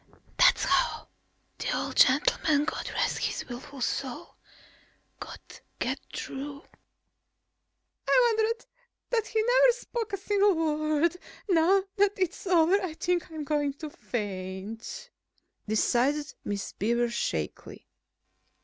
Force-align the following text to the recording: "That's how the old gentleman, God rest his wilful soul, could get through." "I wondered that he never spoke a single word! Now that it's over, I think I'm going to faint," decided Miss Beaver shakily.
"That's 0.35 0.65
how 0.65 1.09
the 1.59 1.77
old 1.77 1.95
gentleman, 1.95 2.65
God 2.65 2.89
rest 2.89 3.19
his 3.19 3.47
wilful 3.47 3.81
soul, 3.81 4.35
could 5.19 5.59
get 5.77 5.99
through." 6.11 6.63
"I 8.09 8.33
wondered 8.35 8.65
that 9.11 9.27
he 9.27 9.43
never 9.43 9.71
spoke 9.73 10.11
a 10.11 10.17
single 10.17 10.55
word! 10.55 11.17
Now 11.49 11.83
that 11.97 12.17
it's 12.17 12.47
over, 12.47 12.81
I 12.81 12.95
think 12.95 13.29
I'm 13.29 13.43
going 13.43 13.73
to 13.73 13.91
faint," 13.91 15.11
decided 15.67 16.33
Miss 16.43 16.73
Beaver 16.73 17.11
shakily. 17.11 17.87